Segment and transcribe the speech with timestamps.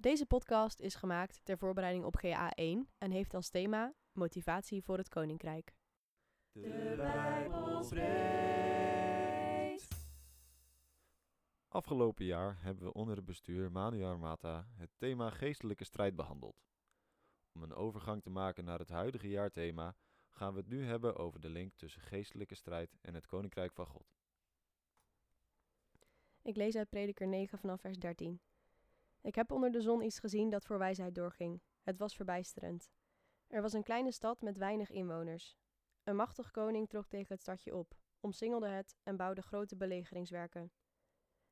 [0.00, 5.08] Deze podcast is gemaakt ter voorbereiding op GA1 en heeft als thema Motivatie voor het
[5.08, 5.74] Koninkrijk.
[6.52, 9.28] De Bijbel spreekt.
[11.68, 16.66] Afgelopen jaar hebben we onder het bestuur Manu Armata het thema geestelijke strijd behandeld.
[17.52, 19.96] Om een overgang te maken naar het huidige jaarthema
[20.28, 23.86] gaan we het nu hebben over de link tussen geestelijke strijd en het Koninkrijk van
[23.86, 24.16] God.
[26.42, 28.40] Ik lees uit Prediker 9 vanaf vers 13.
[29.20, 31.62] Ik heb onder de zon iets gezien dat voor wijsheid doorging.
[31.82, 32.90] Het was verbijsterend.
[33.46, 35.58] Er was een kleine stad met weinig inwoners.
[36.02, 40.72] Een machtig koning trok tegen het stadje op, omsingelde het en bouwde grote belegeringswerken.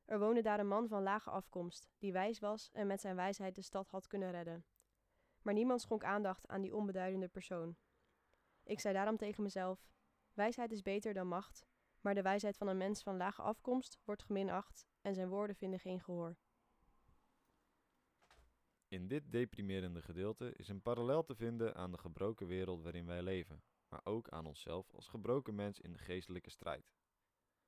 [0.04, 3.54] Er woonde daar een man van lage afkomst, die wijs was en met zijn wijsheid
[3.54, 4.64] de stad had kunnen redden.
[5.42, 7.76] Maar niemand schonk aandacht aan die onbeduidende persoon.
[8.62, 9.88] Ik zei daarom tegen mezelf:
[10.32, 11.66] Wijsheid is beter dan macht,
[12.00, 15.80] maar de wijsheid van een mens van lage afkomst wordt geminacht en zijn woorden vinden
[15.80, 16.36] geen gehoor.
[18.88, 23.22] In dit deprimerende gedeelte is een parallel te vinden aan de gebroken wereld waarin wij
[23.22, 26.92] leven, maar ook aan onszelf als gebroken mens in de geestelijke strijd.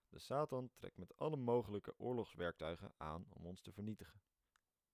[0.09, 4.23] De Satan trekt met alle mogelijke oorlogswerktuigen aan om ons te vernietigen.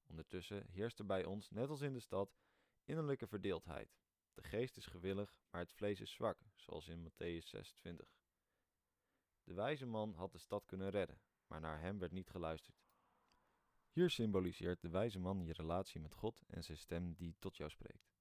[0.06, 2.36] Ondertussen heerst er bij ons, net als in de stad,
[2.84, 3.96] innerlijke verdeeldheid.
[4.34, 8.16] De geest is gewillig, maar het vlees is zwak, zoals in Matthäus 26.
[9.42, 12.83] De wijze man had de stad kunnen redden, maar naar hem werd niet geluisterd.
[13.94, 17.70] Hier symboliseert de wijze man je relatie met God en zijn stem die tot jou
[17.70, 18.12] spreekt.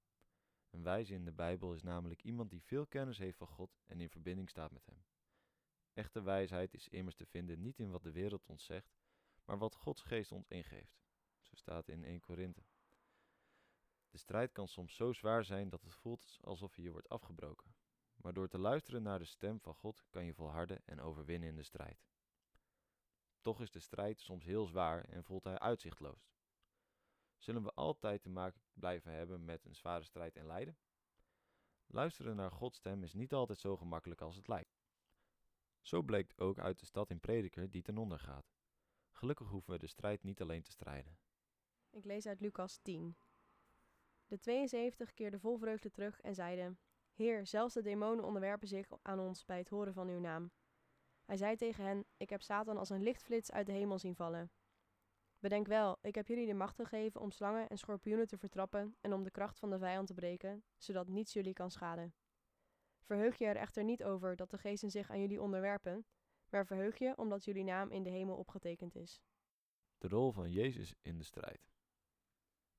[0.70, 4.00] Een wijze in de Bijbel is namelijk iemand die veel kennis heeft van God en
[4.00, 5.04] in verbinding staat met hem.
[5.92, 8.96] Echte wijsheid is immers te vinden niet in wat de wereld ons zegt,
[9.44, 11.02] maar wat Gods geest ons ingeeft.
[11.40, 12.64] Zo staat in 1 Korinthe.
[14.10, 17.74] De strijd kan soms zo zwaar zijn dat het voelt alsof je je wordt afgebroken.
[18.14, 21.56] Maar door te luisteren naar de stem van God kan je volharden en overwinnen in
[21.56, 22.13] de strijd.
[23.44, 26.32] Toch is de strijd soms heel zwaar en voelt hij uitzichtloos.
[27.36, 30.78] Zullen we altijd te maken blijven hebben met een zware strijd en lijden?
[31.86, 34.82] Luisteren naar Gods stem is niet altijd zo gemakkelijk als het lijkt.
[35.80, 38.52] Zo bleek ook uit de stad in Prediker die ten onder gaat.
[39.10, 41.18] Gelukkig hoeven we de strijd niet alleen te strijden.
[41.90, 43.16] Ik lees uit Lucas 10.
[44.26, 46.78] De 72 keerden vol vreugde terug en zeiden:
[47.12, 50.52] Heer, zelfs de demonen onderwerpen zich aan ons bij het horen van uw naam.
[51.24, 54.50] Hij zei tegen hen: Ik heb Satan als een lichtflits uit de hemel zien vallen.
[55.38, 59.12] Bedenk wel, ik heb jullie de macht gegeven om slangen en schorpioenen te vertrappen en
[59.12, 62.14] om de kracht van de vijand te breken, zodat niets jullie kan schaden.
[63.02, 66.06] Verheug je er echter niet over dat de geesten zich aan jullie onderwerpen,
[66.50, 69.22] maar verheug je omdat jullie naam in de hemel opgetekend is.
[69.98, 71.72] De rol van Jezus in de strijd.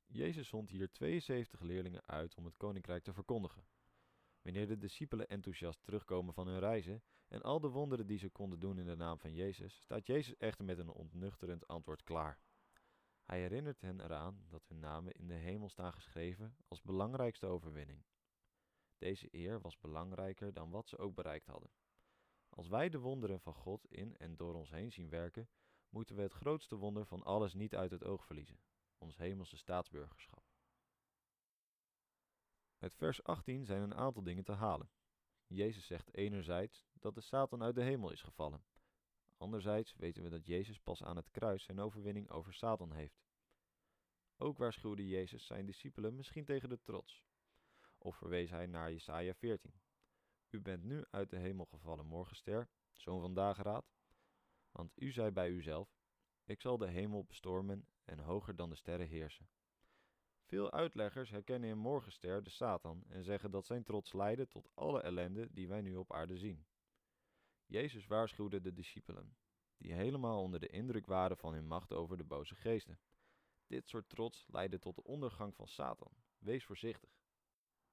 [0.06, 3.66] Jezus zond hier 72 leerlingen uit om het koninkrijk te verkondigen.
[4.46, 8.60] Wanneer de discipelen enthousiast terugkomen van hun reizen en al de wonderen die ze konden
[8.60, 12.40] doen in de naam van Jezus, staat Jezus echter met een ontnuchterend antwoord klaar.
[13.24, 18.04] Hij herinnert hen eraan dat hun namen in de hemel staan geschreven als belangrijkste overwinning.
[18.98, 21.72] Deze eer was belangrijker dan wat ze ook bereikt hadden.
[22.50, 25.50] Als wij de wonderen van God in en door ons heen zien werken,
[25.90, 28.60] moeten we het grootste wonder van alles niet uit het oog verliezen:
[28.98, 30.45] ons hemelse staatsburgerschap.
[32.86, 34.90] Uit vers 18 zijn een aantal dingen te halen.
[35.48, 38.64] Jezus zegt enerzijds dat de Satan uit de hemel is gevallen.
[39.38, 43.24] Anderzijds weten we dat Jezus pas aan het kruis zijn overwinning over Satan heeft.
[44.38, 47.24] Ook waarschuwde Jezus zijn discipelen misschien tegen de trots.
[47.98, 49.82] Of verwees hij naar Jesaja 14.
[50.50, 53.86] U bent nu uit de hemel gevallen, morgenster, zoon van dageraad.
[54.72, 55.98] Want u zei bij uzelf,
[56.44, 59.50] ik zal de hemel bestormen en hoger dan de sterren heersen.
[60.46, 65.02] Veel uitleggers herkennen in Morgenster de Satan en zeggen dat zijn trots leidde tot alle
[65.02, 66.66] ellende die wij nu op aarde zien.
[67.66, 69.38] Jezus waarschuwde de discipelen,
[69.78, 73.00] die helemaal onder de indruk waren van hun macht over de boze geesten.
[73.68, 76.12] Dit soort trots leidde tot de ondergang van Satan.
[76.38, 77.10] Wees voorzichtig.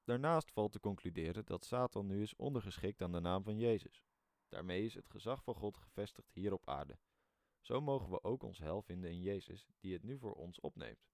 [0.05, 4.05] Daarnaast valt te concluderen dat Satan nu is ondergeschikt aan de naam van Jezus.
[4.49, 6.99] Daarmee is het gezag van God gevestigd hier op aarde.
[7.61, 11.07] Zo mogen we ook ons hel vinden in Jezus, die het nu voor ons opneemt.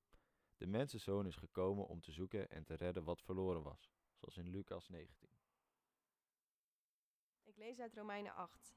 [0.58, 4.48] De mensenzoon is gekomen om te zoeken en te redden wat verloren was, zoals in
[4.48, 5.28] Lucas 19.
[7.42, 8.76] Ik lees uit Romeinen 8.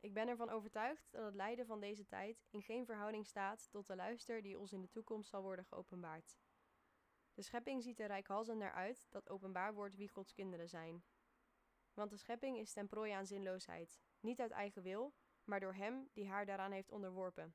[0.00, 3.86] Ik ben ervan overtuigd dat het lijden van deze tijd in geen verhouding staat tot
[3.86, 6.38] de luister die ons in de toekomst zal worden geopenbaard.
[7.34, 11.04] De schepping ziet er rijkhalsend naar uit dat openbaar wordt wie Gods kinderen zijn.
[11.92, 16.08] Want de schepping is ten prooi aan zinloosheid, niet uit eigen wil, maar door Hem
[16.12, 17.54] die haar daaraan heeft onderworpen.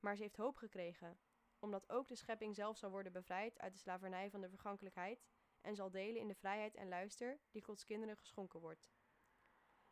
[0.00, 1.18] Maar ze heeft hoop gekregen,
[1.58, 5.26] omdat ook de schepping zelf zal worden bevrijd uit de slavernij van de vergankelijkheid
[5.60, 8.90] en zal delen in de vrijheid en luister die Gods kinderen geschonken wordt.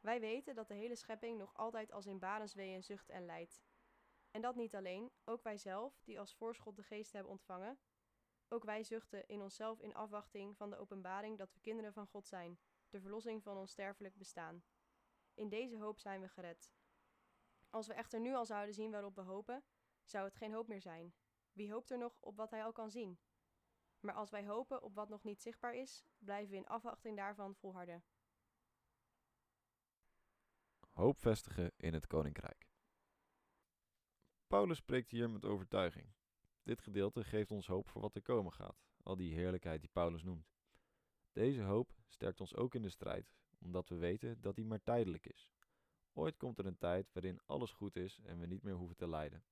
[0.00, 3.62] Wij weten dat de hele schepping nog altijd als in barensweeën zucht en lijdt.
[4.31, 7.78] En dat niet alleen, ook wij zelf, die als voorschot de geest hebben ontvangen,
[8.49, 12.26] ook wij zuchten in onszelf in afwachting van de openbaring dat we kinderen van God
[12.26, 12.58] zijn,
[12.88, 14.64] de verlossing van ons sterfelijk bestaan.
[15.34, 16.72] In deze hoop zijn we gered.
[17.70, 19.64] Als we echter nu al zouden zien waarop we hopen,
[20.02, 21.14] zou het geen hoop meer zijn.
[21.55, 23.19] Wie hoopt er nog op wat hij al kan zien?
[24.01, 27.55] Maar als wij hopen op wat nog niet zichtbaar is, blijven we in afwachting daarvan
[27.55, 28.05] volharden.
[30.91, 32.69] Hoop vestigen in het koninkrijk.
[34.47, 36.12] Paulus spreekt hier met overtuiging.
[36.62, 40.23] Dit gedeelte geeft ons hoop voor wat er komen gaat, al die heerlijkheid die Paulus
[40.23, 40.53] noemt.
[41.33, 45.27] Deze hoop sterkt ons ook in de strijd, omdat we weten dat die maar tijdelijk
[45.27, 45.51] is.
[46.12, 49.09] Ooit komt er een tijd waarin alles goed is en we niet meer hoeven te
[49.09, 49.45] lijden.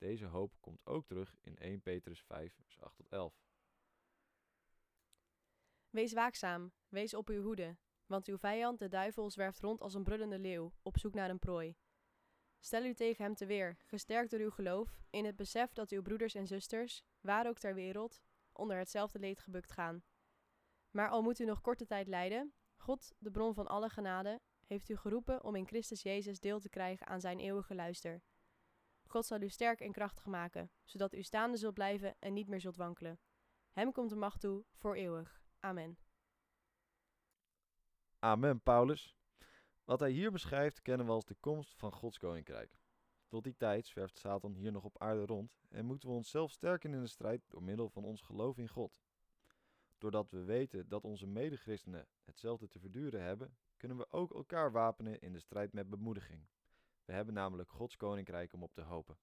[0.00, 3.34] Deze hoop komt ook terug in 1 Petrus 5, vers 8 tot 11.
[5.90, 7.76] Wees waakzaam, wees op uw hoede,
[8.06, 11.38] want uw vijand, de duivel, zwerft rond als een brullende leeuw, op zoek naar een
[11.38, 11.76] prooi.
[12.58, 16.02] Stel u tegen hem te weer, gesterkt door uw geloof, in het besef dat uw
[16.02, 18.20] broeders en zusters, waar ook ter wereld,
[18.52, 20.02] onder hetzelfde leed gebukt gaan.
[20.90, 24.88] Maar al moet u nog korte tijd lijden, God, de bron van alle genade, heeft
[24.88, 28.22] u geroepen om in Christus Jezus deel te krijgen aan zijn eeuwige luister.
[29.10, 32.60] God zal u sterk en krachtig maken, zodat u staande zult blijven en niet meer
[32.60, 33.18] zult wankelen.
[33.70, 35.42] Hem komt de macht toe voor eeuwig.
[35.60, 35.98] Amen.
[38.18, 39.16] Amen, Paulus.
[39.84, 42.78] Wat hij hier beschrijft kennen we als de komst van Gods koninkrijk.
[43.26, 46.94] Tot die tijd zwerft Satan hier nog op aarde rond en moeten we onszelf sterken
[46.94, 49.00] in de strijd door middel van ons geloof in God.
[49.98, 55.20] Doordat we weten dat onze medechristenen hetzelfde te verduren hebben, kunnen we ook elkaar wapenen
[55.20, 56.46] in de strijd met bemoediging.
[57.10, 59.18] We hebben namelijk Gods koninkrijk om op te hopen.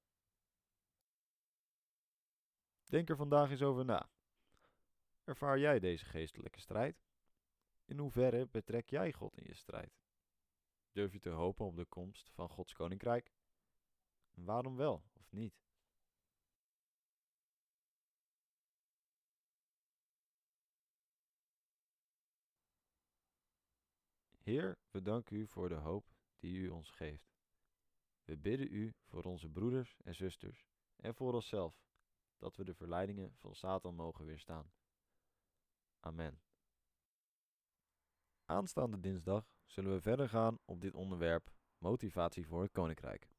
[2.86, 4.10] Denk er vandaag eens over na.
[5.24, 7.04] Ervaar jij deze geestelijke strijd?
[7.86, 10.00] In hoeverre betrek jij God in je strijd?
[10.92, 13.32] Durf je te hopen op de komst van Gods koninkrijk?
[14.34, 15.62] Waarom wel of niet?
[24.38, 27.37] Heer, we danken u voor de hoop die u ons geeft.
[28.28, 30.66] We bidden u voor onze broeders en zusters
[30.96, 31.82] en voor onszelf,
[32.38, 34.72] dat we de verleidingen van Satan mogen weerstaan.
[36.00, 36.42] Amen.
[38.46, 43.30] Aanstaande dinsdag zullen we verder gaan op dit onderwerp motivatie voor het koninkrijk.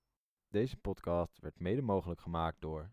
[0.48, 2.92] Deze podcast werd mede mogelijk gemaakt door